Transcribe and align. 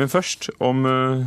Men 0.00 0.08
først 0.08 0.48
om 0.64 0.86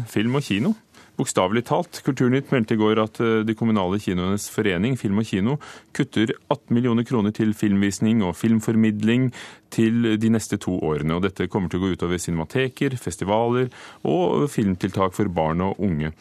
film 0.10 0.40
og 0.40 0.48
kino. 0.48 0.74
Bokstavelig 1.14 1.62
talt. 1.70 2.00
Kulturnytt 2.06 2.50
meldte 2.50 2.74
i 2.74 2.80
går 2.80 3.00
at 3.04 3.20
eh, 3.22 3.42
de 3.46 3.54
kommunale 3.58 4.00
kinoenes 4.02 4.48
forening, 4.50 4.96
Film 4.98 5.22
og 5.22 5.28
Kino, 5.30 5.60
kutter 5.94 6.34
18 6.50 6.74
millioner 6.74 7.06
kroner 7.06 7.36
til 7.36 7.54
filmvisning 7.58 8.24
og 8.26 8.34
filmformidling 8.40 9.30
til 9.74 10.16
de 10.18 10.32
neste 10.34 10.58
to 10.58 10.80
årene. 10.82 11.14
Og 11.14 11.28
dette 11.28 11.50
kommer 11.54 11.70
til 11.70 11.82
å 11.82 11.86
gå 11.86 11.94
utover 11.94 12.22
cinemateker, 12.22 12.98
festivaler 12.98 13.70
og 14.10 14.48
filmtiltak 14.54 15.14
for 15.14 15.30
barn 15.30 15.62
og 15.68 15.78
unge. 15.86 16.16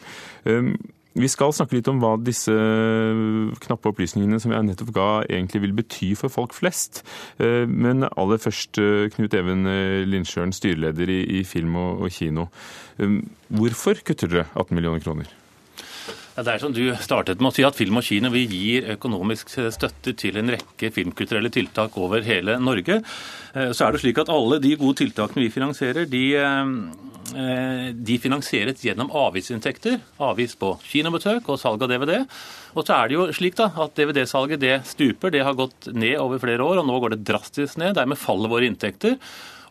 Vi 1.13 1.29
skal 1.29 1.53
snakke 1.53 1.77
litt 1.77 1.89
om 1.91 1.99
hva 2.01 2.15
disse 2.17 2.53
knappe 3.63 3.91
opplysningene 3.91 4.39
som 4.41 4.53
jeg 4.53 4.65
nettopp 4.65 4.89
ga, 4.95 5.09
egentlig 5.27 5.61
vil 5.67 5.75
bety 5.77 6.09
for 6.17 6.33
folk 6.33 6.55
flest. 6.57 7.03
Eh, 7.37 7.69
men 7.69 8.07
aller 8.09 8.41
først, 8.41 8.79
eh, 8.81 9.11
Knut 9.13 9.37
Even 9.37 9.69
eh, 9.69 10.01
Lindsjøen, 10.09 10.55
styreleder 10.55 11.13
i 11.13 11.43
Film 11.45 11.77
og 11.77 12.09
Kino. 12.13 12.47
Hvorfor 13.53 14.01
kutter 14.05 14.29
dere 14.29 14.49
18 14.57 14.73
millioner 14.73 15.05
kroner? 15.05 15.29
Det 16.33 16.49
er 16.49 16.61
som 16.61 16.73
du 16.73 16.81
startet 16.97 17.37
med 17.37 17.51
å 17.51 17.53
si 17.53 17.65
at 17.65 17.77
Film 17.77 17.99
og 18.01 18.05
Kino 18.07 18.31
vi 18.33 18.47
gir 18.49 18.89
økonomisk 18.95 19.51
støtte 19.53 20.15
til 20.17 20.39
en 20.41 20.49
rekke 20.49 20.89
filmkulturelle 20.93 21.51
tiltak 21.53 21.93
over 22.01 22.25
hele 22.25 22.57
Norge. 22.57 23.03
Så 23.53 23.85
er 23.85 23.93
det 23.93 24.01
slik 24.01 24.21
at 24.21 24.33
alle 24.33 24.57
de 24.61 24.73
gode 24.81 24.97
tiltakene 25.03 25.45
vi 25.45 25.53
finansierer, 25.53 26.09
de 26.09 26.23
de 27.33 28.17
finansieres 28.21 28.83
gjennom 28.85 29.11
avgiftsinntekter. 29.13 29.99
Avgift 30.23 30.59
på 30.61 30.73
kinobesøk 30.85 31.49
og 31.49 31.59
salg 31.61 31.83
av 31.83 31.91
DVD. 31.91 32.21
Og 32.73 32.85
så 32.85 32.97
er 32.97 33.09
det 33.09 33.17
jo 33.17 33.27
slik 33.35 33.57
da, 33.59 33.69
at 33.83 33.95
DVD-salget 33.97 34.61
det 34.61 34.75
stuper. 34.89 35.33
Det 35.33 35.43
har 35.45 35.57
gått 35.57 35.89
ned 35.93 36.17
over 36.21 36.41
flere 36.41 36.65
år, 36.65 36.81
og 36.81 36.87
nå 36.89 36.99
går 37.01 37.15
det 37.15 37.25
drastisk 37.29 37.79
ned. 37.81 37.95
Dermed 37.97 38.19
faller 38.21 38.51
våre 38.51 38.69
inntekter. 38.69 39.19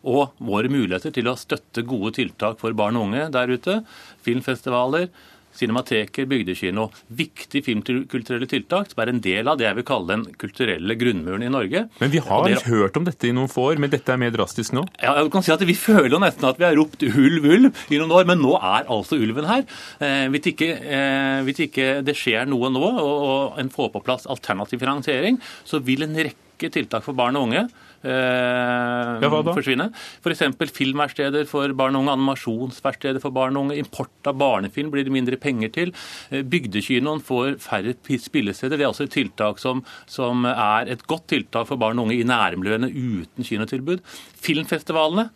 Og 0.03 0.33
våre 0.43 0.71
muligheter 0.73 1.15
til 1.15 1.31
å 1.31 1.39
støtte 1.39 1.85
gode 1.87 2.17
tiltak 2.19 2.59
for 2.63 2.75
barn 2.75 2.99
og 2.99 3.09
unge 3.09 3.29
der 3.35 3.53
ute. 3.55 3.81
Filmfestivaler, 4.27 5.11
cinemateker, 5.59 6.27
bygdekino. 6.31 6.89
Viktige 7.13 7.67
filmkulturelle 7.67 8.49
tiltak 8.51 8.91
som 8.93 9.03
er 9.03 9.13
en 9.13 9.21
del 9.25 9.51
av 9.51 9.61
det 9.61 9.69
jeg 9.69 9.79
vil 9.79 9.87
kalle 9.89 10.17
den 10.17 10.25
kulturelle 10.41 10.97
grunnmuren 10.99 11.45
i 11.47 11.51
Norge. 11.53 11.85
Men 12.01 12.13
vi 12.13 12.23
har 12.25 12.47
det... 12.49 12.63
hørt 12.69 12.99
om 12.99 13.07
dette 13.09 13.29
i 13.29 13.35
noen 13.37 13.51
få 13.53 13.71
år, 13.73 13.83
men 13.83 13.93
dette 13.93 14.13
er 14.13 14.21
mer 14.21 14.35
drastisk 14.35 14.77
nå? 14.77 14.87
Ja, 15.03 15.17
jeg 15.21 15.33
kan 15.35 15.45
si 15.45 15.55
at 15.55 15.65
Vi 15.67 15.79
føler 15.79 16.11
jo 16.17 16.23
nesten 16.23 16.49
at 16.49 16.59
vi 16.61 16.67
har 16.67 16.77
ropt 16.79 17.05
ulv, 17.07 17.47
ulv 17.47 17.83
i 17.93 18.01
noen 18.01 18.17
år, 18.19 18.27
men 18.29 18.43
nå 18.43 18.57
er 18.59 18.89
altså 18.93 19.19
ulven 19.21 19.49
her. 19.49 19.65
Eh, 20.03 20.27
hvis, 20.33 20.51
ikke, 20.53 20.71
eh, 20.83 21.39
hvis 21.47 21.65
ikke 21.69 21.89
det 22.07 22.17
skjer 22.19 22.49
noe 22.51 22.73
nå, 22.73 22.83
og, 22.83 23.15
og 23.29 23.63
en 23.63 23.73
får 23.73 23.93
på 23.95 24.05
plass 24.05 24.29
alternativ 24.31 24.83
finansiering, 24.83 25.39
så 25.69 25.83
vil 25.85 26.07
en 26.07 26.19
rekke 26.19 26.71
tiltak 26.73 27.05
for 27.07 27.19
barn 27.19 27.39
og 27.39 27.49
unge 27.49 27.67
eh, 28.05 29.23
ja, 29.23 29.31
forsvinne. 29.49 29.89
F.eks. 30.23 30.45
filmverksteder 30.77 31.49
for 31.51 31.73
barn 31.79 31.97
og 31.97 32.05
unge, 32.05 32.17
animasjonsverksteder 32.19 33.23
for 33.23 33.35
barn 33.35 33.59
og 33.59 33.67
unge. 33.67 33.81
Import 33.83 34.31
av 34.31 34.39
barnefilm 34.41 34.93
blir 34.95 35.07
det 35.07 35.15
mindre 35.15 35.39
penger 35.41 35.73
til. 35.75 35.95
Eh, 36.31 36.45
bygdekinoen 36.47 37.23
får 37.25 37.59
færre 37.63 37.97
spillesteder. 37.97 38.79
Det 38.79 38.87
er 38.87 38.93
også 38.93 39.09
et 39.09 39.17
tiltak 39.19 39.63
som, 39.63 39.85
som 40.11 40.47
er 40.49 40.93
et 40.93 41.07
godt 41.11 41.29
tiltak 41.33 41.69
for 41.71 41.81
barn 41.81 42.01
og 42.01 42.09
unge 42.09 42.19
i 42.21 42.27
nærmiljøene 42.29 42.91
uten 42.93 43.47
kinotilbud. 43.47 44.03
Filmfestivalene, 44.43 45.31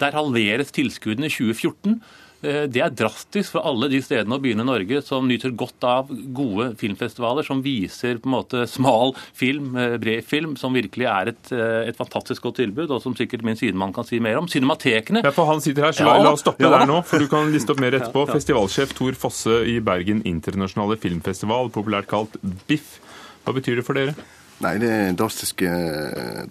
der 0.00 0.16
halveres 0.16 0.74
tilskuddene 0.74 1.30
i 1.30 1.34
2014. 1.34 1.98
Eh, 2.44 2.64
det 2.68 2.82
er 2.84 2.92
drastisk 2.92 3.54
for 3.54 3.64
alle 3.64 3.88
de 3.92 4.00
stedene 4.04 4.36
og 4.36 4.44
byene 4.44 4.64
i 4.64 4.68
Norge 4.68 5.00
som 5.04 5.26
nyter 5.28 5.54
godt 5.56 5.86
av 5.88 6.10
gode 6.36 6.72
filmfestivaler 6.80 7.46
som 7.46 7.62
viser 7.64 8.20
på 8.20 8.28
en 8.28 8.34
måte 8.36 8.64
smal 8.70 9.14
film, 9.36 9.72
eh, 9.80 9.96
bred 10.02 10.24
film, 10.28 10.56
som 10.60 10.76
virkelig 10.76 11.08
er 11.08 11.32
et, 11.32 11.52
eh, 11.52 11.88
et 11.88 11.96
fantastisk 11.96 12.42
godt 12.42 12.60
tilbud, 12.60 12.90
og 12.90 13.02
som 13.02 13.16
sikkert 13.16 13.44
min 13.44 13.56
sidemann 13.56 13.94
kan 13.94 14.04
si 14.04 14.20
mer 14.20 14.36
om. 14.38 14.46
Cinematekene 14.46 15.24
Ja, 15.24 15.30
for 15.30 15.46
han 15.46 15.60
sitter 15.60 15.88
her, 15.88 15.92
så 15.92 16.04
la, 16.04 16.18
la 16.22 16.32
oss 16.32 16.44
stoppe 16.44 16.66
ja. 16.66 16.70
der 16.70 16.86
nå, 16.86 17.02
for 17.04 17.18
du 17.18 17.28
kan 17.28 17.50
liste 17.52 17.72
opp 17.72 17.80
mer 17.80 17.92
etterpå. 17.98 18.26
Festivalsjef 18.28 18.94
Tor 18.94 19.12
Fosse 19.12 19.64
i 19.64 19.80
Bergen 19.80 20.22
internasjonale 20.24 20.98
filmfestival, 21.00 21.70
populært 21.70 22.10
kalt 22.10 22.36
BIFF. 22.68 23.00
Hva 23.44 23.52
betyr 23.56 23.80
det 23.80 23.84
for 23.84 23.96
dere? 23.96 24.14
Nei, 24.62 24.76
det 24.78 24.88
er 24.88 25.16
drastiske, 25.18 25.70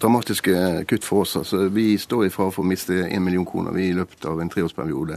dramatiske 0.00 0.54
kutt 0.90 1.06
for 1.06 1.24
oss. 1.24 1.38
Altså, 1.40 1.64
vi 1.72 1.94
står 1.98 2.26
i 2.26 2.32
fare 2.32 2.52
for 2.52 2.64
å 2.64 2.68
miste 2.68 2.98
én 3.06 3.22
million 3.24 3.46
kroner 3.48 3.76
i 3.80 3.88
løpet 3.96 4.26
av 4.28 4.42
en 4.42 4.50
treårsperiode. 4.52 5.16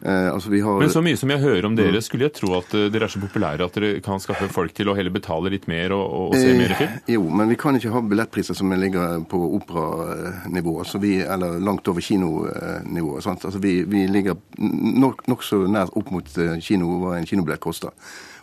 Eh, 0.00 0.28
altså, 0.30 0.52
har... 0.54 0.78
Men 0.78 0.92
så 0.94 1.02
mye 1.02 1.18
som 1.18 1.32
jeg 1.34 1.42
hører 1.42 1.66
om 1.66 1.74
dere, 1.78 2.00
skulle 2.04 2.28
jeg 2.28 2.36
tro 2.38 2.54
at 2.60 2.70
uh, 2.78 2.86
dere 2.94 3.08
er 3.08 3.12
så 3.12 3.22
populære 3.22 3.66
at 3.66 3.80
dere 3.80 4.04
kan 4.04 4.22
skaffe 4.22 4.46
folk 4.54 4.76
til 4.76 4.92
å 4.92 4.94
heller 4.94 5.14
betale 5.14 5.50
litt 5.52 5.66
mer 5.70 5.96
og, 5.96 6.06
og 6.28 6.38
se 6.38 6.52
eh, 6.52 6.60
mer 6.60 6.76
film? 6.78 6.94
Jo, 7.16 7.26
men 7.40 7.50
vi 7.50 7.58
kan 7.58 7.80
ikke 7.80 7.92
ha 7.96 8.04
billettpriser 8.06 8.58
som 8.58 8.72
ligger 8.78 9.26
på 9.28 9.42
operanivå, 9.58 10.78
altså 10.84 11.02
eller 11.02 11.58
langt 11.58 11.90
over 11.90 12.04
kinonivå. 12.04 13.18
Altså, 13.18 13.58
vi, 13.58 13.80
vi 13.88 14.06
ligger 14.06 14.38
nokså 14.58 15.64
nok 15.64 15.70
nært 15.74 15.98
opp 15.98 16.14
mot 16.14 16.34
kino, 16.62 16.98
hva 17.02 17.18
en 17.18 17.26
kinobillett 17.26 17.62
koster. 17.66 17.94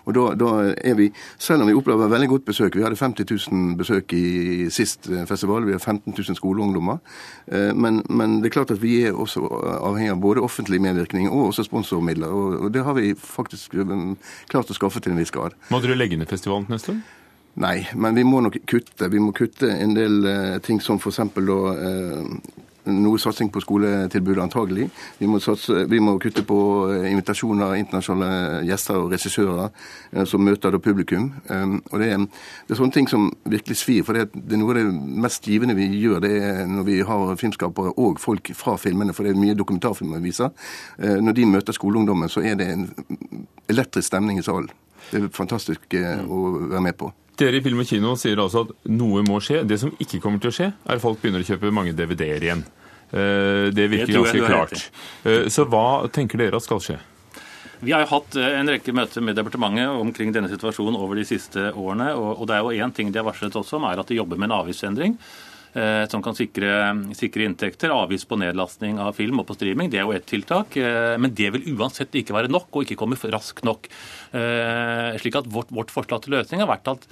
Og 0.05 0.13
da, 0.15 0.25
da, 0.37 0.51
er 0.77 0.95
vi, 0.97 1.09
Selv 1.41 1.63
om 1.63 1.69
vi 1.69 1.75
opplever 1.77 2.11
veldig 2.11 2.29
godt 2.29 2.45
besøk 2.45 2.77
Vi 2.77 2.83
hadde 2.85 2.99
50 2.99 3.25
000 3.51 3.75
besøk 3.79 4.13
i 4.13 4.69
sist 4.73 5.09
eh, 5.09 5.25
festival. 5.25 5.65
Vi 5.65 5.75
har 5.75 5.79
15 5.79 6.13
000 6.13 6.37
skoleungdommer. 6.37 7.01
Eh, 7.47 7.73
men, 7.75 8.03
men, 8.09 8.39
det 8.41 8.51
er 8.51 8.57
klart 8.59 8.71
at 8.71 8.81
vi 8.81 8.97
er 9.05 9.17
også 9.17 9.43
avhengig 9.81 10.13
av 10.13 10.21
både 10.21 10.43
offentlig 10.45 10.81
medvirkning 10.81 11.29
og 11.29 11.49
også 11.49 11.65
sponsormidler. 11.67 12.27
Og, 12.27 12.73
det 12.73 12.83
har 12.83 12.97
vi 12.97 13.13
faktisk 13.17 13.75
eh, 13.81 14.07
klart 14.51 14.71
å 14.71 14.77
skaffe 14.77 15.01
til 15.01 15.15
en 15.15 15.21
viss 15.21 15.33
grad. 15.33 15.57
Må 15.73 15.81
dere 15.83 15.97
legge 15.97 16.19
ned 16.19 16.29
festivalen 16.29 16.69
neste 16.69 16.95
år? 16.95 17.03
Nei, 17.63 17.77
men 17.95 18.17
vi 18.17 18.25
må 18.27 18.41
nok 18.43 18.57
kutte. 18.67 19.07
Vi 19.11 19.21
må 19.23 19.31
kutte 19.35 19.69
en 19.71 19.95
del 19.95 20.27
ting 20.65 20.81
som 20.83 20.99
f.eks. 20.99 21.21
da 21.39 21.59
noe 22.85 23.19
satsing 23.21 23.49
på 23.53 23.61
skoletilbudet 23.63 24.43
antagelig. 24.43 24.87
Vi 25.19 25.27
må, 25.29 25.39
satse, 25.43 25.85
vi 25.89 25.99
må 26.03 26.15
kutte 26.21 26.43
på 26.47 26.57
eh, 26.93 27.07
invitasjoner 27.11 27.71
av 27.71 27.79
internasjonale 27.79 28.61
gjester 28.67 28.99
og 29.01 29.13
regissører 29.13 29.65
eh, 29.65 30.23
som 30.29 30.43
møter 30.45 30.75
da 30.75 30.81
publikum. 30.81 31.31
Um, 31.49 31.79
og 31.91 31.99
det 32.01 32.11
er, 32.13 32.23
det 32.67 32.75
er, 32.75 32.79
sånne 32.79 32.97
ting 32.97 33.09
som 33.11 33.27
virkelig 33.43 33.79
svir. 33.81 34.05
For 34.07 34.17
det, 34.17 34.27
er 34.29 34.61
noe 34.61 34.75
av 34.75 34.79
det 34.79 34.85
mest 35.25 35.49
givende 35.49 35.77
vi 35.77 35.89
gjør, 35.97 36.21
det 36.25 36.33
er 36.37 36.63
når 36.69 36.87
vi 36.89 37.01
har 37.09 37.35
filmskapere 37.41 37.95
og 38.01 38.21
folk 38.23 38.53
fra 38.57 38.77
filmene, 38.81 39.15
for 39.15 39.25
det 39.25 39.35
er 39.35 39.41
mye 39.41 39.57
dokumentarfilmer 39.57 40.21
vi 40.21 40.31
viser. 40.31 40.53
Eh, 40.99 41.19
når 41.21 41.39
de 41.39 41.51
møter 41.55 41.77
skoleungdommen, 41.77 42.31
så 42.31 42.45
er 42.45 42.57
det 42.59 42.71
en 42.71 42.89
elektrisk 43.71 44.11
stemning 44.11 44.39
i 44.39 44.45
salen. 44.45 44.71
Det 45.11 45.21
er 45.21 45.29
fantastisk 45.33 45.93
å 45.93 46.39
være 46.71 46.81
med 46.81 46.97
på. 46.97 47.11
Dere 47.39 47.59
i 47.59 47.63
Film 47.63 47.81
og 47.83 47.89
Kino 47.89 48.13
sier 48.19 48.39
altså 48.39 48.63
at 48.65 48.73
noe 48.95 49.23
må 49.27 49.41
skje. 49.43 49.63
Det 49.67 49.77
som 49.81 49.91
ikke 49.99 50.21
kommer 50.23 50.39
til 50.43 50.53
å 50.53 50.55
skje, 50.55 50.69
er 50.71 50.95
at 50.95 51.03
folk 51.03 51.19
begynner 51.21 51.43
å 51.43 51.47
kjøpe 51.47 51.73
mange 51.75 51.95
DVD-er 51.97 52.45
igjen. 52.47 52.63
Eh, 53.11 53.67
det 53.75 53.89
virker 53.91 54.21
ganske 54.21 54.45
klart. 54.45 54.85
Eh, 55.27 55.49
så 55.51 55.67
hva 55.67 56.07
tenker 56.15 56.41
dere 56.41 56.61
at 56.61 56.65
skal 56.65 56.81
skje? 56.83 56.97
Vi 57.85 57.91
har 57.91 58.05
jo 58.05 58.13
hatt 58.13 58.37
eh, 58.39 58.55
en 58.59 58.71
rekke 58.71 58.95
møter 58.95 59.25
med 59.25 59.35
departementet 59.37 59.99
omkring 59.99 60.31
denne 60.35 60.49
situasjonen 60.51 60.95
over 60.95 61.19
de 61.19 61.27
siste 61.27 61.67
årene. 61.73 62.13
Og 62.15 62.47
det 62.47 62.55
er 62.55 62.63
jo 62.63 62.87
én 62.87 62.95
ting 62.95 63.11
de 63.11 63.19
har 63.19 63.27
varslet 63.27 63.59
også 63.59 63.81
om, 63.81 63.89
er 63.89 63.99
at 63.99 64.11
de 64.11 64.21
jobber 64.21 64.39
med 64.39 64.49
en 64.49 64.59
avgiftsendring 64.61 65.19
som 66.11 66.21
kan 66.23 66.37
sikre, 66.37 66.71
sikre, 67.19 67.45
inntekter. 67.49 67.91
Avgift 67.91 68.29
på 68.29 68.39
nedlastning 68.39 68.99
av 69.03 69.17
film 69.17 69.41
og 69.41 69.49
på 69.49 69.57
streaming, 69.57 69.89
det 69.91 69.99
er 69.99 70.07
jo 70.07 70.15
ett 70.15 70.27
tiltak. 70.29 70.77
Men 71.19 71.33
det 71.35 71.49
vil 71.51 71.67
uansett 71.75 72.15
ikke 72.15 72.35
være 72.37 72.51
nok, 72.53 72.69
og 72.71 72.85
ikke 72.85 72.97
komme 73.01 73.19
raskt 73.19 73.65
nok. 73.67 73.89
Slik 75.19 75.35
at 75.41 75.49
vårt, 75.51 75.73
vårt 75.75 75.91
forslag 75.91 76.23
til 76.23 76.37
løsning 76.37 76.63
har 76.63 76.71
vært 76.71 76.93
at 76.93 77.09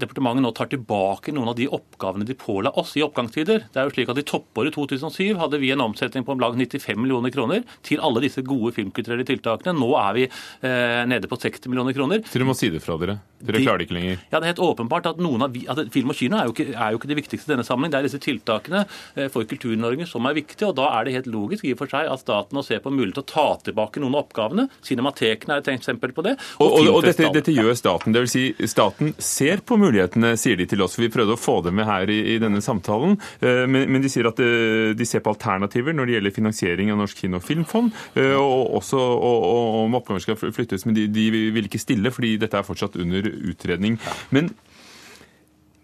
departementet 0.00 0.44
nå 0.44 0.52
tar 0.56 0.70
tilbake 0.72 1.34
noen 1.34 1.52
av 1.52 1.56
de 1.58 1.68
oppgavene 1.72 2.26
de 2.28 2.36
påla 2.38 2.72
oss 2.80 2.94
i 2.96 3.04
oppgangstider. 3.04 3.66
Det 3.72 3.80
er 3.80 3.88
jo 3.88 3.94
slik 3.94 4.12
at 4.12 4.20
I 4.22 4.26
toppåret 4.28 4.74
2007 4.76 5.36
hadde 5.40 5.60
vi 5.62 5.72
en 5.74 5.84
omsetning 5.84 6.26
på 6.26 6.34
om 6.34 6.42
lag 6.42 6.56
95 6.58 7.00
millioner 7.00 7.34
kroner 7.34 7.66
til 7.86 8.02
alle 8.04 8.24
disse 8.24 8.44
gode 8.46 8.74
filmkulturelle 8.76 9.26
tiltakene. 9.28 9.74
Nå 9.78 9.90
er 10.00 10.16
vi 10.16 10.24
eh, 10.28 11.02
nede 11.08 11.30
på 11.30 11.38
60 11.40 11.68
millioner 11.72 11.96
kroner. 11.96 12.24
Så 12.26 12.38
dere 12.38 12.48
må 12.48 12.56
si 12.58 12.70
det 12.72 12.82
fra 12.84 12.98
dere? 13.00 13.18
Dere 13.42 13.58
de, 13.58 13.66
klarer 13.66 13.82
det 13.82 13.88
ikke 13.88 13.96
lenger? 13.96 14.20
Ja, 14.30 14.38
Det 14.38 14.42
er 14.44 14.52
helt 14.52 14.64
åpenbart 14.68 15.08
at, 15.10 15.22
noen 15.22 15.42
av, 15.46 15.56
at 15.74 15.82
film 15.94 16.12
og 16.14 16.18
kino 16.18 16.38
er 16.38 16.48
jo, 16.48 16.54
ikke, 16.54 16.68
er 16.72 16.94
jo 16.94 17.00
ikke 17.00 17.10
det 17.10 17.18
viktigste 17.18 17.50
i 17.50 17.54
denne 17.54 17.66
sammenheng. 17.66 17.92
Det 17.94 18.00
er 18.00 18.08
disse 18.08 18.22
tiltakene 18.22 18.84
eh, 18.84 19.28
for 19.32 19.48
Kultur-Norge 19.48 20.06
som 20.10 20.26
er 20.30 20.38
viktige. 20.38 20.70
og 20.70 20.76
Da 20.78 20.88
er 20.98 21.08
det 21.08 21.16
helt 21.18 21.30
logisk 21.32 21.66
i 21.66 21.74
og 21.74 21.82
for 21.82 21.92
seg 21.92 22.10
at 22.10 22.22
staten 22.22 22.58
nå 22.58 22.64
ser 22.66 22.82
på 22.84 22.92
mulighet 22.94 23.18
til 23.18 23.26
å 23.26 23.30
ta 23.32 23.46
tilbake 23.66 24.02
noen 24.02 24.16
av 24.16 24.26
oppgavene. 24.26 24.68
Cinematekene 24.86 25.58
er 25.58 25.64
et 25.64 25.72
eksempel 25.74 26.14
på 26.14 26.24
det. 26.26 26.36
Og, 26.62 26.78
og, 26.78 26.90
og 26.98 27.06
dette, 27.06 27.32
dette, 27.34 27.54
gjør 27.54 27.74
staten. 27.78 28.14
Det 28.14 28.24
vil 28.24 28.30
si, 28.30 28.44
staten 28.70 29.14
ser 29.22 29.64
på 29.66 29.78
mulighetene, 29.82 30.32
sier 30.40 30.58
de 30.58 30.66
til 30.70 30.82
oss. 30.84 30.98
Vi 31.00 31.10
prøvde 31.12 31.36
å 31.36 31.40
få 31.40 31.58
dem 31.66 31.78
med 31.80 31.88
her 31.88 32.10
i, 32.12 32.18
i 32.34 32.38
denne 32.42 32.62
samtalen. 32.64 33.18
Eh, 33.42 33.64
men, 33.66 33.88
men, 33.90 34.02
de 34.04 34.10
sier 34.12 34.28
at 34.30 34.40
eh, 34.42 34.92
de 34.96 35.08
ser 35.08 35.24
på 35.24 35.34
alternativer 35.34 35.96
når 35.96 36.08
det 36.08 36.18
gjelder 36.18 36.36
finansiering 36.38 36.92
av 36.92 37.00
Norsk 37.02 37.24
kino- 37.24 37.40
og 37.40 37.46
filmfond, 37.46 37.92
eh, 38.18 38.34
og 38.38 38.76
også 38.80 39.00
om 39.02 39.98
oppgaver 39.98 40.24
skal 40.24 40.40
flyttes. 40.42 40.86
Men 40.88 40.98
de, 40.98 41.08
de 41.12 41.28
vil 41.54 41.70
ikke 41.70 41.82
stille, 41.82 42.14
fordi 42.14 42.36
dette 42.42 42.58
er 42.58 42.66
fortsatt 42.66 42.98
under 43.02 43.26
utredning. 43.52 43.98
Men 44.34 44.52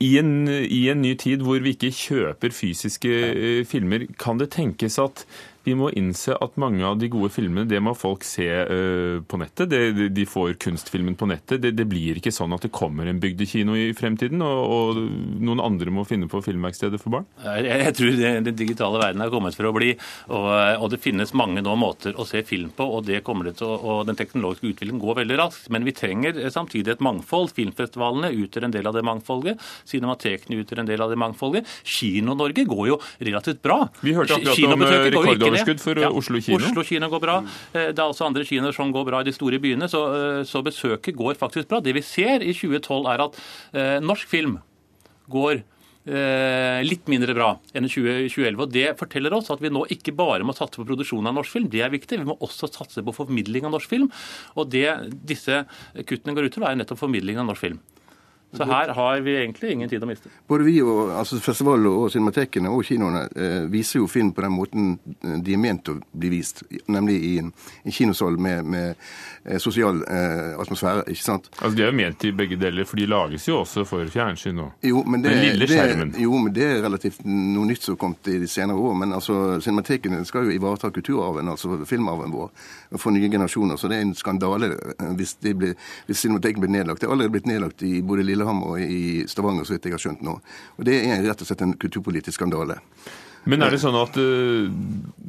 i 0.05 0.13
en, 0.21 0.33
i 0.47 0.85
en, 0.93 1.01
ny 1.03 1.17
tid 1.19 1.43
hvor 1.43 1.59
vi 1.63 1.75
ikke 1.75 1.91
kjøper 1.91 2.55
fysiske 2.55 3.65
filmer, 3.67 4.05
kan 4.21 4.39
det 4.39 4.53
tenkes 4.55 5.01
at 5.03 5.25
vi 5.67 5.75
må 5.77 5.91
innse 5.97 6.37
at 6.39 6.57
mange 6.61 6.85
av 6.87 6.99
de 7.01 7.11
gode 7.13 7.31
filmene 7.35 7.67
det 7.69 7.81
må 7.85 7.95
folk 7.99 8.25
se 8.27 8.47
uh, 8.47 9.19
på 9.27 9.41
nettet. 9.41 9.69
Det, 9.73 10.09
de 10.15 10.27
får 10.29 10.57
kunstfilmen 10.63 11.17
på 11.19 11.29
nettet. 11.31 11.61
Det, 11.63 11.75
det, 11.77 11.87
blir 11.89 12.21
ikke 12.21 12.33
sånn 12.35 12.55
at 12.57 12.65
det 12.65 12.73
kommer 12.75 13.09
en 13.09 13.21
bygdekino 13.23 13.77
i 13.77 13.91
fremtiden, 13.97 14.43
og, 14.45 14.61
og 14.69 15.01
noen 15.45 15.63
andre 15.65 15.93
må 15.95 16.05
finne 16.09 16.29
på 16.31 16.41
filmverkstedet 16.45 17.01
for 17.03 17.19
barn? 17.19 17.29
Jeg, 17.45 17.67
jeg 17.85 17.97
tror 17.99 18.19
den 18.19 18.59
digitale 18.59 19.03
verden 19.03 19.25
er 19.25 19.33
kommet 19.33 19.57
for 19.59 19.69
å 19.69 19.75
bli, 19.77 19.95
og, 20.29 20.49
og, 20.79 20.89
det 20.93 21.01
finnes 21.05 21.35
mange 21.37 21.63
nå 21.65 21.75
måter 21.79 22.17
å 22.17 22.27
se 22.29 22.43
film 22.47 22.71
på, 22.77 22.87
og, 22.87 23.05
det 23.09 23.23
kommer 23.27 23.49
det 23.49 23.59
til, 23.61 23.73
og 23.73 24.07
den 24.09 24.19
teknologiske 24.19 24.73
utviklingen 24.73 25.03
går 25.03 25.21
veldig 25.23 25.39
raskt. 25.41 25.69
Men 25.75 25.87
vi 25.87 25.97
trenger 25.97 26.39
samtidig 26.53 26.97
et 26.97 27.05
mangfold. 27.05 27.53
Filmfestivalene 27.57 28.33
utgjør 28.45 28.69
en 28.69 28.75
del 28.75 28.89
av 28.89 28.97
det 28.97 29.05
mangfoldet. 29.07 29.61
Cinematekene 29.89 30.61
utgjør 30.63 30.83
en 30.85 30.91
del 30.91 31.05
av 31.05 31.13
det 31.13 31.21
mangfoldet. 31.21 31.69
Kino-Norge 31.89 32.65
går 32.69 32.85
jo 32.93 32.99
relativt 33.31 33.63
bra. 33.65 33.81
Vi 34.05 34.15
hørte 34.17 34.39
akkurat 34.39 34.77
om 34.77 35.48
rekordoverskudd 35.49 35.83
for 35.83 36.03
ja, 36.03 36.11
Oslo 36.11 36.43
kino. 36.45 36.61
Oslo 36.61 36.85
kino 36.87 37.09
går 37.13 37.25
bra. 37.25 37.39
Eh, 37.73 37.91
det 37.93 37.99
er 37.99 38.07
også 38.07 38.29
andre 38.29 38.45
kinoer 38.49 38.77
som 38.77 38.93
går 38.95 39.09
bra 39.09 39.23
i 39.23 39.29
de 39.29 39.35
store 39.37 39.61
byene, 39.63 39.89
så, 39.91 40.05
eh, 40.19 40.45
så 40.49 40.63
besøket 40.65 41.17
går 41.19 41.41
faktisk 41.41 41.71
bra. 41.71 41.81
Det 41.85 41.97
vi 41.97 42.05
ser 42.05 42.45
i 42.45 42.55
2012 42.55 43.11
er 43.15 43.27
at 43.27 43.43
eh, 43.73 43.99
norsk 44.05 44.29
film 44.31 44.59
går 45.29 45.61
eh, 46.09 46.81
litt 46.87 47.09
mindre 47.11 47.35
bra 47.37 47.51
enn 47.77 47.89
i 47.89 47.93
2011. 47.93 48.63
og 48.63 48.73
Det 48.73 48.87
forteller 49.01 49.37
oss 49.37 49.51
at 49.55 49.63
vi 49.63 49.73
nå 49.73 49.85
ikke 49.95 50.15
bare 50.17 50.47
må 50.47 50.57
satse 50.57 50.81
på 50.81 50.87
produksjon 50.89 51.29
av 51.29 51.37
norsk 51.39 51.59
film, 51.59 51.69
det 51.73 51.85
er 51.85 51.93
viktig. 51.95 52.21
Vi 52.23 52.29
må 52.29 52.39
også 52.45 52.71
satse 52.71 53.05
på 53.05 53.17
formidling 53.17 53.69
av 53.69 53.77
norsk 53.77 53.91
film. 53.91 54.09
Og 54.57 54.71
det 54.73 54.89
disse 55.29 55.65
kuttene 56.09 56.37
går 56.37 56.49
ut 56.49 56.59
til, 56.59 56.67
er 56.67 56.79
nettopp 56.79 57.03
formidling 57.05 57.41
av 57.41 57.49
norsk 57.51 57.69
film. 57.69 57.81
Så 58.53 58.65
her 58.65 58.89
har 58.89 59.21
vi 59.21 59.37
egentlig 59.37 59.73
ingen 59.73 59.89
tid 59.89 60.03
å 60.03 60.09
miste. 60.09 60.31
Både 60.49 60.65
vi 60.65 60.79
og 60.81 61.11
altså 61.13 61.37
festivaler 61.43 61.93
og 61.93 62.09
cinematekene 62.13 62.71
og 62.73 62.85
kinoene 62.89 63.27
eh, 63.37 63.65
viser 63.69 64.01
jo 64.01 64.07
film 64.09 64.31
på 64.33 64.41
den 64.45 64.55
måten 64.55 64.87
eh, 65.21 65.35
de 65.45 65.53
er 65.53 65.61
ment 65.61 65.91
å 65.93 65.99
bli 66.17 66.31
vist, 66.33 66.63
nemlig 66.89 67.19
i 67.29 67.33
en, 67.43 67.51
en 67.85 67.93
kinosal 67.95 68.39
med, 68.41 68.65
med 68.65 68.95
eh, 69.45 69.59
sosial 69.61 70.01
eh, 70.09 70.55
atmosfære. 70.61 71.05
ikke 71.13 71.27
sant? 71.27 71.51
Altså 71.59 71.77
De 71.77 71.85
er 71.85 71.93
jo 71.93 71.99
ment 72.01 72.25
i 72.25 72.33
begge 72.39 72.57
deler, 72.61 72.89
for 72.89 73.01
de 73.01 73.09
lages 73.11 73.49
jo 73.51 73.59
også 73.61 73.85
for 73.89 74.09
fjernsyn 74.15 74.57
nå. 74.57 74.71
jo, 74.89 75.05
men 75.05 75.25
det, 75.25 75.35
den 75.35 75.45
lille 75.51 75.69
skjermen. 75.69 76.15
Det, 76.17 76.25
jo, 76.25 76.41
men 76.41 76.57
det 76.57 76.67
er 76.71 76.83
relativt 76.87 77.21
noe 77.29 77.69
nytt 77.69 77.85
som 77.85 77.99
har 77.99 78.01
kommet 78.07 78.33
i 78.33 78.39
de 78.41 78.49
senere 78.49 78.81
år. 78.81 78.97
Men 79.03 79.13
altså, 79.19 79.59
cinematekene 79.65 80.23
skal 80.29 80.49
jo 80.49 80.57
ivareta 80.57 80.93
kulturarven, 80.95 81.53
altså 81.53 81.83
filmarven 81.89 82.33
vår, 82.33 82.49
for 82.97 83.13
nye 83.13 83.29
generasjoner. 83.29 83.77
Så 83.77 83.93
det 83.93 84.01
er 84.01 84.09
en 84.09 84.17
skandale 84.17 84.73
eh, 84.73 85.15
hvis, 85.21 85.37
hvis 85.45 86.25
cinematekene 86.25 86.65
blir 86.65 86.77
nedlagt. 86.81 87.05
Det 87.05 87.11
er 87.11 87.17
allerede 87.17 87.37
blitt 87.37 87.53
nedlagt 87.53 87.85
i 87.85 87.99
både 88.01 88.25
Lille 88.25 88.38
Lillehammer 88.39 88.75
og 88.75 88.83
i 88.83 89.25
Stavanger, 89.29 89.67
så 89.67 89.75
vidt 89.75 89.91
jeg 89.91 89.99
har 89.99 90.05
skjønt 90.07 90.27
nå. 90.27 90.39
Og 90.79 90.87
Det 90.87 91.01
er 91.03 91.25
rett 91.27 91.43
og 91.43 91.51
slett 91.51 91.65
en 91.67 91.75
kulturpolitisk 91.83 92.39
skandale. 92.39 92.79
Men 93.49 93.63
er 93.65 93.73
det 93.73 93.81
sånn 93.83 93.97
at 93.97 94.17
uh, 94.21 94.67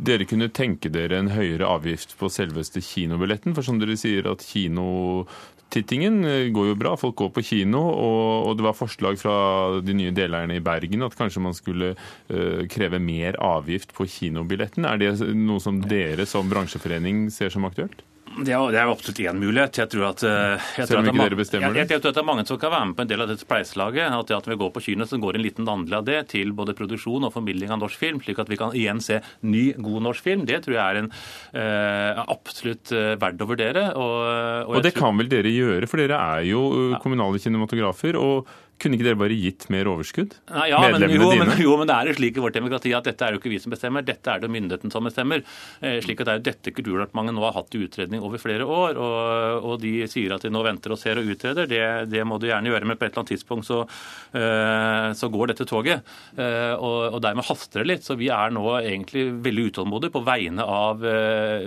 dere 0.09 0.27
kunne 0.27 0.50
tenke 0.56 0.91
dere 0.91 1.21
en 1.21 1.31
høyere 1.31 1.67
avgift 1.69 2.17
på 2.19 2.29
selveste 2.33 2.81
kinobilletten? 2.83 3.56
For 3.56 3.65
som 3.65 3.79
dere 3.79 3.95
sier 4.00 4.27
at 4.31 4.44
kinotittingen 4.44 6.19
eh, 6.27 6.50
går 6.56 6.71
jo 6.71 6.79
bra, 6.81 6.95
folk 7.00 7.15
går 7.21 7.31
på 7.38 7.45
kino. 7.51 7.85
Og, 7.88 8.50
og 8.50 8.59
det 8.59 8.65
var 8.65 8.77
forslag 8.77 9.21
fra 9.21 9.38
de 9.85 9.95
nye 9.95 10.15
deleierne 10.15 10.57
i 10.59 10.65
Bergen 10.65 11.05
at 11.07 11.15
kanskje 11.19 11.45
man 11.45 11.55
skulle 11.57 11.94
uh, 11.95 12.62
kreve 12.71 13.00
mer 13.03 13.39
avgift 13.39 13.95
på 13.95 14.09
kinobilletten. 14.09 14.89
Er 14.89 15.00
det 15.00 15.15
noe 15.38 15.63
som 15.63 15.79
dere 15.85 16.27
som 16.29 16.51
bransjeforening 16.51 17.29
ser 17.33 17.53
som 17.55 17.69
aktuelt? 17.69 18.03
Det 18.29 18.53
er, 18.53 18.61
det 18.71 18.79
er 18.79 18.89
absolutt 18.89 19.19
én 19.23 19.39
mulighet. 19.41 19.79
Jeg 19.81 19.89
tror 19.91 20.05
at, 20.11 20.23
eh, 20.27 20.67
jeg 20.79 20.89
tror 20.89 20.99
at, 21.01 21.07
det, 21.07 21.13
er, 21.13 21.35
det? 21.35 21.47
Jeg, 21.59 21.87
jeg, 21.89 22.01
tror 22.01 22.11
at 22.11 22.17
det 22.17 22.21
er 22.21 22.27
mange 22.27 22.45
som 22.47 22.59
kan 22.61 22.71
være 22.73 22.89
med 22.89 22.97
på 22.97 23.03
en 23.03 23.11
del 23.11 23.23
av 23.23 23.31
dette 23.31 23.45
spleiselaget. 23.45 24.15
At, 24.15 24.33
at 24.37 24.49
vi 24.49 24.57
går 24.61 24.71
på 24.75 24.83
kino, 24.85 25.07
så 25.09 25.19
går 25.21 25.39
en 25.39 25.45
liten 25.45 25.71
andel 25.71 25.99
av 25.99 26.05
det 26.07 26.19
til 26.35 26.53
både 26.55 26.75
produksjon 26.77 27.27
og 27.27 27.33
formidling 27.35 27.73
av 27.73 27.81
norsk 27.81 27.99
film, 27.99 28.21
slik 28.23 28.39
at 28.43 28.51
vi 28.51 28.59
kan 28.59 28.75
igjen 28.77 29.01
se 29.03 29.19
ny, 29.41 29.65
god 29.81 30.07
norsk 30.07 30.29
film. 30.29 30.45
Det 30.49 30.61
tror 30.65 30.77
jeg 30.77 30.85
er 30.85 31.01
en 31.01 31.11
uh, 31.11 32.23
absolutt 32.29 32.93
uh, 32.95 33.13
verdt 33.19 33.43
å 33.43 33.49
vurdere. 33.49 33.85
Og, 33.97 34.17
og, 34.21 34.77
og 34.77 34.85
det 34.85 34.93
tror... 34.93 35.09
kan 35.09 35.21
vel 35.21 35.31
dere 35.31 35.53
gjøre, 35.53 35.89
for 35.89 36.03
dere 36.03 36.23
er 36.37 36.49
jo 36.51 36.63
kommunale 37.03 37.41
kinematografer. 37.41 38.19
og 38.19 38.49
kunne 38.79 38.97
ikke 38.97 39.07
dere 39.09 39.19
bare 39.19 39.35
gitt 39.37 39.67
mer 39.73 39.89
overskudd? 39.91 40.35
Ja, 40.69 40.79
men, 40.91 41.03
jo, 41.11 41.29
men, 41.35 41.51
jo, 41.59 41.75
men 41.79 41.89
det 41.89 41.95
er 41.95 42.09
jo 42.09 42.15
slik 42.19 42.37
i 42.39 42.43
vårt 42.43 42.55
demokrati 42.55 42.93
at 42.95 43.07
dette 43.07 43.25
er 43.25 43.35
jo 43.35 43.41
ikke 43.41 43.51
vi 43.51 43.59
som 43.61 43.73
bestemmer, 43.73 44.05
dette 44.05 44.31
er 44.31 44.43
det 44.43 44.51
myndigheten 44.51 44.93
som 44.93 45.05
bestemmer. 45.05 45.43
Eh, 45.83 45.99
slik 46.03 46.21
at 46.21 46.29
det 46.29 46.33
er 46.33 46.39
jo 46.39 46.45
dette 46.49 46.73
Kulturdepartementet 46.75 47.35
nå 47.35 47.43
har 47.43 47.55
hatt 47.57 47.75
i 47.75 47.81
utredning 47.83 48.23
over 48.25 48.41
flere 48.41 48.65
år. 48.65 48.99
Og, 48.99 49.65
og, 49.65 49.75
de 49.83 49.93
sier 50.11 50.33
at 50.35 50.45
de 50.45 50.51
nå 50.53 50.63
venter 50.65 50.93
og 50.93 50.99
ser 51.01 51.19
og 51.19 51.27
utreder. 51.33 51.67
Det, 51.69 51.81
det 52.11 52.23
må 52.27 52.39
du 52.39 52.47
gjerne 52.49 52.71
gjøre, 52.71 52.87
men 52.87 52.99
på 52.99 53.07
et 53.07 53.11
eller 53.11 53.23
annet 53.23 53.33
tidspunkt 53.33 53.67
så, 53.67 53.81
uh, 53.83 55.09
så 55.17 55.29
går 55.33 55.51
dette 55.51 55.67
toget. 55.69 56.07
Uh, 56.37 56.75
og, 56.77 56.99
og, 57.15 57.19
dermed 57.23 57.47
haster 57.49 57.83
det 57.83 57.89
litt. 57.89 58.07
Så 58.07 58.17
vi 58.19 58.29
er 58.33 58.53
nå 58.55 58.65
egentlig 58.79 59.27
veldig 59.43 59.67
utålmodige 59.71 60.15
på 60.15 60.23
vegne 60.27 60.65
av 60.65 61.03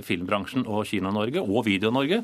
filmbransjen 0.06 0.64
og 0.70 0.86
Kina-Norge 0.88 1.42
og 1.42 1.66
Video-Norge. 1.66 2.22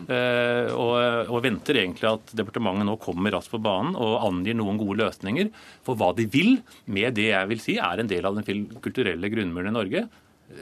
Og, 0.00 0.94
og, 1.28 1.38
venter 1.44 1.80
egentlig 1.80 2.08
at 2.10 2.32
departementet 2.36 2.86
nå 2.86 2.96
kommer 3.02 3.34
raskt 3.34 3.52
på 3.54 3.60
banen. 3.62 3.96
og 3.98 4.29
angir 4.30 4.56
noen 4.58 4.80
gode 4.80 5.00
løsninger 5.02 5.50
for 5.86 5.98
hva 6.00 6.12
de 6.16 6.26
vil 6.30 6.56
med 6.90 7.18
det 7.18 7.30
jeg 7.32 7.50
vil 7.52 7.62
si 7.62 7.76
er 7.82 8.02
en 8.02 8.10
del 8.10 8.26
av 8.28 8.38
den 8.38 8.66
kulturelle 8.80 9.32
grunnmuren 9.32 9.72
i 9.72 9.76
Norge. 9.76 10.06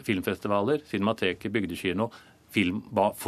Filmfestivaler, 0.04 0.82
Cinemateket, 0.88 1.52
bygdekino, 1.52 2.10
film, 2.52 2.82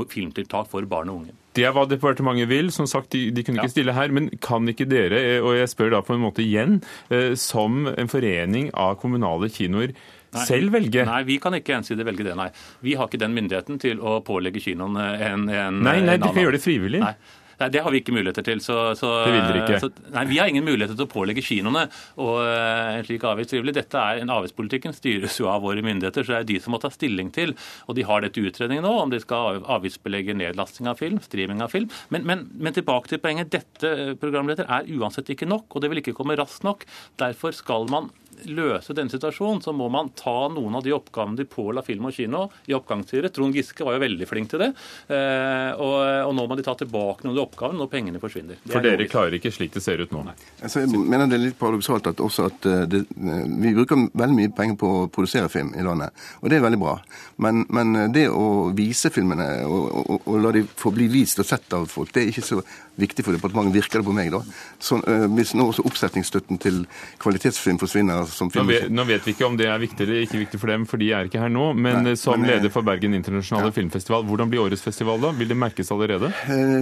filmtiltak 0.09 0.69
for 0.71 0.85
barn 0.89 1.13
og 1.13 1.23
unge. 1.23 1.37
Det 1.57 1.65
er 1.67 1.75
hva 1.75 1.85
departementet 1.89 2.49
vil. 2.51 2.71
Som 2.75 2.89
sagt, 2.91 3.11
de, 3.15 3.31
de 3.35 3.45
kunne 3.45 3.61
ikke 3.61 3.75
stille 3.75 3.97
her. 3.97 4.13
Men 4.15 4.31
kan 4.43 4.69
ikke 4.71 4.89
dere, 4.89 5.19
eh, 5.19 5.43
og 5.43 5.59
jeg 5.59 5.73
spør 5.73 5.97
da 5.97 6.05
på 6.07 6.17
en 6.17 6.23
måte 6.23 6.45
igjen, 6.45 6.79
eh, 7.11 7.35
som 7.39 7.87
en 7.91 8.11
forening 8.11 8.71
av 8.77 8.97
kommunale 9.03 9.51
kinoer, 9.53 9.95
Nei, 10.31 10.45
selv 10.47 10.77
velge? 10.77 11.03
Nei, 11.09 11.23
vi 11.27 11.41
kan 11.43 11.57
ikke 11.59 11.75
ensidig 11.81 12.05
velge 12.07 12.23
det, 12.29 12.37
nei. 12.39 12.53
Vi 12.87 12.95
har 12.95 13.09
ikke 13.11 13.19
den 13.19 13.35
myndigheten 13.35 13.81
til 13.83 13.99
å 13.99 14.21
pålegge 14.23 14.63
kinoen 14.63 14.95
en, 15.01 15.49
en 15.51 15.81
Nei, 15.83 15.97
nei, 16.05 16.15
dere 16.21 16.31
kan 16.31 16.45
gjøre 16.45 16.55
det 16.55 16.63
frivillig. 16.63 17.01
Nei. 17.03 17.17
Nei, 17.61 17.69
Det 17.73 17.83
har 17.85 17.93
vi 17.93 18.01
ikke 18.01 18.15
muligheter 18.17 18.47
til. 18.47 18.62
Så, 18.65 18.77
så, 18.99 19.11
det 19.27 19.35
vil 19.35 19.43
dere 19.45 19.62
ikke? 19.65 19.81
Så, 19.83 19.91
nei, 20.15 20.25
Vi 20.31 20.39
har 20.41 20.51
ingen 20.51 20.67
muligheter 20.67 20.97
til 20.97 21.07
å 21.07 21.11
pålegge 21.11 21.45
kinoene 21.45 21.87
og 22.21 22.41
uh, 22.41 22.97
en 22.97 23.07
slik 23.07 23.27
avgift. 23.29 23.57
Dette 23.71 24.01
er 24.01 24.23
en 24.23 24.33
Avgiftspolitikken 24.33 24.95
styres 24.97 25.37
jo 25.41 25.51
av 25.53 25.65
våre 25.65 25.85
myndigheter, 25.85 26.25
så 26.25 26.35
det 26.35 26.41
er 26.41 26.49
de 26.49 26.59
som 26.65 26.75
må 26.75 26.81
ta 26.83 26.91
stilling 26.93 27.33
til. 27.35 27.55
Og 27.89 27.99
de 27.99 28.07
har 28.09 28.25
dette 28.25 28.43
utredningen 28.43 28.87
nå, 28.87 28.95
om 29.03 29.12
de 29.12 29.21
skal 29.23 29.61
avgiftsbelegge 29.77 30.37
nedlasting 30.39 30.89
av 30.91 31.01
film, 31.01 31.21
streaming 31.25 31.62
av 31.65 31.75
film. 31.75 31.91
Men, 32.15 32.27
men, 32.29 32.47
men 32.57 32.77
tilbake 32.77 33.12
til 33.12 33.23
poenget. 33.23 33.53
Dette 33.53 33.91
eh, 33.91 34.15
programleder 34.21 34.69
er 34.71 34.89
uansett 34.97 35.31
ikke 35.35 35.49
nok, 35.51 35.69
og 35.75 35.85
det 35.85 35.93
vil 35.93 36.03
ikke 36.03 36.17
komme 36.17 36.39
raskt 36.39 36.67
nok. 36.67 36.87
Derfor 37.21 37.55
skal 37.57 37.89
man 37.93 38.11
løse 38.49 38.94
denne 38.97 39.12
situasjonen, 39.12 39.61
så 39.62 39.73
må 39.77 39.88
man 39.93 40.11
ta 40.17 40.49
noen 40.53 40.79
av 40.79 40.85
de 40.85 40.94
oppgavene 40.94 41.38
de 41.38 41.47
påla 41.49 41.82
film 41.85 42.09
og 42.09 42.15
kino 42.17 42.47
i 42.71 42.75
oppgangstider. 42.77 43.31
Trond 43.35 43.56
Giske 43.56 43.85
var 43.87 43.97
jo 43.97 44.03
veldig 44.05 44.29
flink 44.29 44.50
til 44.53 44.62
det. 44.65 44.71
Eh, 45.12 45.71
og, 45.77 45.97
og 46.29 46.35
nå 46.37 46.47
må 46.49 46.59
de 46.59 46.65
ta 46.67 46.75
tilbake 46.79 47.27
noen 47.27 47.35
av 47.35 47.41
de 47.41 47.44
oppgavene 47.44 47.82
når 47.82 47.91
pengene 47.93 48.23
forsvinner. 48.23 48.61
For 48.67 48.85
dere 48.85 49.09
klarer 49.11 49.37
ikke 49.38 49.53
slik 49.55 49.75
det 49.77 49.85
ser 49.85 50.03
ut 50.03 50.15
nå? 50.15 50.25
Altså, 50.61 50.85
jeg 50.85 50.93
mener 50.93 51.31
det 51.31 51.38
er 51.38 51.47
litt 51.49 51.59
paradoksalt 51.61 52.11
at 52.12 52.23
også 52.25 52.49
at 52.50 52.71
eh, 52.71 52.85
det, 52.91 53.05
eh, 53.17 53.44
vi 53.61 53.75
bruker 53.77 54.06
veldig 54.09 54.38
mye 54.38 54.55
penger 54.56 54.79
på 54.81 54.93
å 55.00 55.09
produsere 55.12 55.50
film 55.53 55.75
i 55.76 55.85
landet, 55.87 56.15
og 56.41 56.50
det 56.50 56.59
er 56.59 56.67
veldig 56.67 56.81
bra. 56.81 56.97
Men, 57.44 57.65
men 57.73 58.12
det 58.15 58.26
å 58.33 58.71
vise 58.76 59.12
filmene 59.12 59.49
og, 59.67 59.91
og, 60.00 60.29
og 60.31 60.41
la 60.44 60.55
de 60.56 60.65
få 60.65 60.93
bli 60.94 61.09
vist 61.12 61.40
og 61.43 61.49
sett 61.49 61.76
av 61.76 61.88
folk, 61.90 62.12
det 62.14 62.25
er 62.25 62.33
ikke 62.33 62.47
så 62.47 62.61
viktig 63.00 63.25
for 63.25 63.37
departementet, 63.37 63.78
virker 63.81 64.00
det 64.00 64.09
på 64.09 64.14
meg. 64.14 64.33
da. 64.35 64.43
Så, 64.83 64.99
hvis 65.35 65.55
nå 65.57 65.71
også 65.71 65.85
oppsetningsstøtten 65.88 66.61
til 66.61 66.83
kvalitetsfilm 67.23 67.81
forsvinner 67.81 68.30
nå 68.55 68.65
vet, 68.69 68.89
nå 68.93 69.05
vet, 69.09 69.27
vi 69.27 69.35
ikke 69.35 69.47
om 69.47 69.57
det 69.59 69.67
er 69.71 69.81
viktig 69.81 70.05
eller 70.07 70.25
ikke 70.25 70.41
viktig 70.41 70.61
for 70.61 70.73
dem, 70.73 70.87
for 70.89 71.01
de 71.01 71.11
er 71.17 71.29
ikke 71.29 71.43
her 71.43 71.53
nå. 71.53 71.71
Men 71.75 72.05
Nei, 72.05 72.15
som 72.21 72.39
men, 72.39 72.49
eh, 72.49 72.57
leder 72.57 72.73
for 72.73 72.87
Bergen 72.87 73.15
internasjonale 73.17 73.71
ja. 73.71 73.77
filmfestival, 73.77 74.25
hvordan 74.29 74.53
blir 74.53 74.63
årets 74.65 74.85
festival 74.85 75.21
da? 75.23 75.33
Vil 75.37 75.51
det 75.51 75.59
merkes 75.59 75.93
allerede? 75.95 76.33
Eh, 76.53 76.75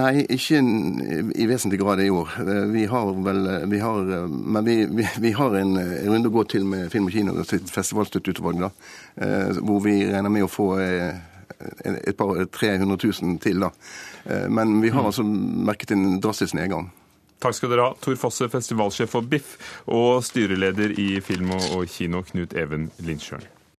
nei, 0.00 0.24
ikke 0.36 0.60
i 1.36 1.48
vesentlig 1.50 1.80
grad 1.82 2.02
i 2.04 2.10
år. 2.12 2.34
Eh, 2.42 2.64
vi 2.72 2.86
har 2.90 3.12
vel 3.28 3.42
vi 3.70 3.80
har, 3.82 4.12
Men 4.26 4.64
vi, 4.64 4.76
vi, 4.90 5.06
vi 5.20 5.32
har 5.36 5.56
en 5.60 5.78
runde 5.78 6.30
å 6.30 6.34
gå 6.34 6.44
til 6.56 6.66
med 6.68 6.90
Film 6.92 7.08
og 7.10 7.16
Kino 7.16 7.36
sitt 7.46 7.70
festivalstøtteutvalg, 7.72 8.62
da, 8.66 8.70
hvor 9.62 9.82
vi 9.84 10.00
regner 10.08 10.32
med 10.32 10.46
å 10.46 10.50
få 10.50 10.70
et 10.76 12.16
par 12.18 12.34
300 12.52 12.98
000 13.22 13.38
til. 13.42 13.62
da. 13.62 13.70
Men 14.48 14.80
vi 14.82 14.90
har 14.90 15.04
mm. 15.04 15.10
altså 15.12 15.24
merket 15.26 15.94
en 15.94 16.18
drastisk 16.20 16.56
nedgang. 16.58 16.90
Takk 17.42 17.58
skal 17.58 17.72
dere 17.72 17.88
ha, 17.90 17.96
Tor 18.00 18.16
Fosse, 18.20 18.48
festivalsjef 18.52 19.12
for 19.12 19.26
BIFF, 19.28 19.56
og 19.92 20.24
styreleder 20.24 20.96
i 21.00 21.20
Film 21.24 21.52
og 21.56 21.84
kino, 21.92 22.24
Knut 22.30 22.56
Even 22.56 22.90
Lindsjøen. 23.04 23.55